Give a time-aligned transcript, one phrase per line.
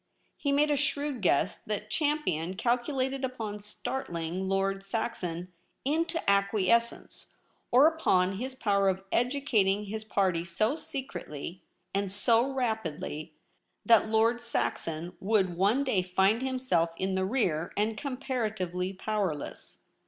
[0.35, 5.53] He made a shrewd guess that Champion calculated upon start ling Lord Saxon
[5.85, 7.33] into acquiescence,
[7.69, 11.61] or upon his power of educating his party so secretly
[11.93, 13.35] and so rapidly,
[13.85, 19.83] that Lord Saxon would one day find himself in the rear, and comparatively powerless.